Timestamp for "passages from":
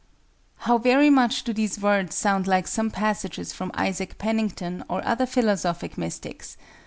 2.89-3.69